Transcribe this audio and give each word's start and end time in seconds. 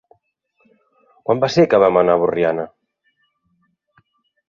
Quan 1.27 1.45
va 1.45 1.51
ser 1.57 1.67
que 1.75 1.81
vam 1.85 2.01
anar 2.03 2.17
a 2.19 2.25
Borriana? 2.25 2.69